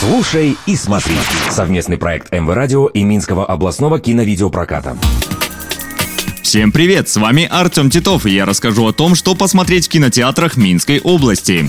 Слушай 0.00 0.56
и 0.64 0.76
смотри. 0.76 1.14
Совместный 1.50 1.98
проект 1.98 2.32
МВ 2.32 2.48
Радио 2.54 2.86
и 2.86 3.02
Минского 3.02 3.44
областного 3.44 4.00
киновидеопроката. 4.00 4.96
Всем 6.42 6.72
привет, 6.72 7.10
с 7.10 7.18
вами 7.18 7.46
Артем 7.50 7.90
Титов, 7.90 8.24
и 8.24 8.30
я 8.30 8.46
расскажу 8.46 8.86
о 8.86 8.94
том, 8.94 9.14
что 9.14 9.34
посмотреть 9.34 9.88
в 9.88 9.90
кинотеатрах 9.90 10.56
Минской 10.56 11.00
области. 11.00 11.68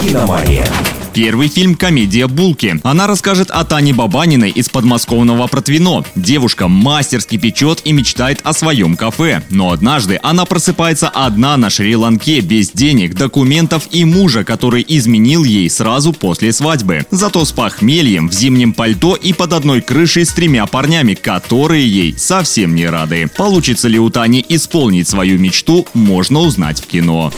Киномания. 0.00 0.68
Первый 1.14 1.46
фильм 1.46 1.76
«Комедия 1.76 2.26
Булки». 2.26 2.80
Она 2.82 3.06
расскажет 3.06 3.48
о 3.52 3.64
Тане 3.64 3.94
Бабаниной 3.94 4.50
из 4.50 4.68
подмосковного 4.68 5.46
Протвино. 5.46 6.04
Девушка 6.16 6.66
мастерски 6.66 7.36
печет 7.36 7.82
и 7.84 7.92
мечтает 7.92 8.40
о 8.42 8.52
своем 8.52 8.96
кафе. 8.96 9.40
Но 9.48 9.70
однажды 9.70 10.18
она 10.24 10.44
просыпается 10.44 11.08
одна 11.08 11.56
на 11.56 11.70
Шри-Ланке, 11.70 12.40
без 12.40 12.72
денег, 12.72 13.14
документов 13.14 13.84
и 13.92 14.04
мужа, 14.04 14.42
который 14.42 14.84
изменил 14.88 15.44
ей 15.44 15.70
сразу 15.70 16.12
после 16.12 16.52
свадьбы. 16.52 17.06
Зато 17.12 17.44
с 17.44 17.52
похмельем, 17.52 18.28
в 18.28 18.32
зимнем 18.32 18.72
пальто 18.72 19.14
и 19.14 19.32
под 19.32 19.52
одной 19.52 19.82
крышей 19.82 20.26
с 20.26 20.32
тремя 20.32 20.66
парнями, 20.66 21.14
которые 21.14 21.88
ей 21.88 22.18
совсем 22.18 22.74
не 22.74 22.86
рады. 22.86 23.30
Получится 23.36 23.86
ли 23.86 24.00
у 24.00 24.10
Тани 24.10 24.44
исполнить 24.48 25.08
свою 25.08 25.38
мечту, 25.38 25.86
можно 25.94 26.40
узнать 26.40 26.80
в 26.80 26.86
кино. 26.88 27.32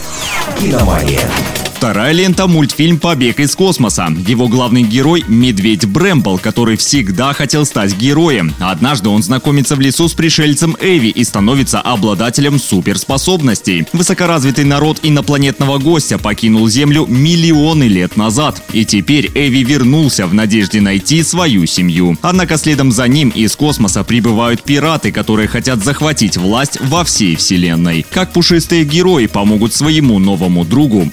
Киномания. 0.59 1.31
Вторая 1.77 2.13
лента– 2.13 2.47
мультфильм 2.49 2.99
«Побег 2.99 3.39
из 3.39 3.55
космоса». 3.55 4.09
Его 4.27 4.49
главный 4.49 4.83
герой– 4.83 5.23
Медведь 5.29 5.85
Брэмбл, 5.85 6.39
который 6.39 6.79
всегда 6.79 7.35
хотел 7.35 7.67
стать 7.67 7.95
героем. 7.99 8.55
Однажды 8.61 9.11
он 9.11 9.23
знакомится 9.23 9.77
в 9.77 9.81
лесу 9.81 10.09
с 10.09 10.15
пришельцем 10.15 10.75
Эви 10.81 11.09
и 11.09 11.23
становится 11.23 11.83
обладателем 11.83 12.59
суперспособностей. 12.59 13.87
Высокоразвитый 13.93 14.65
народ 14.65 15.01
инопланетного 15.03 15.77
гостя 15.77 16.17
покинул 16.17 16.67
Землю 16.67 17.05
миллионы 17.05 17.85
лет 17.85 18.17
назад. 18.17 18.63
И 18.73 18.87
теперь 18.87 19.31
Эви 19.35 19.63
вернулся 19.63 20.27
в 20.27 20.33
надежде 20.33 20.81
найти 20.81 21.23
свою 21.23 21.67
семью. 21.67 22.17
Однако 22.23 22.57
следом 22.57 22.91
за 22.91 23.07
ним 23.07 23.29
из 23.29 23.55
космоса 23.55 24.03
прибывают 24.03 24.63
пираты, 24.63 25.13
которые 25.13 25.47
хотят 25.47 25.85
захватить 25.85 26.39
власть 26.39 26.79
во 26.81 27.05
всей 27.05 27.37
вселенной. 27.37 28.07
Как 28.11 28.33
пушистые 28.33 28.85
герои 28.85 29.27
помогут 29.27 29.75
своему 29.75 30.19
новому 30.19 30.65
другу, 30.65 31.13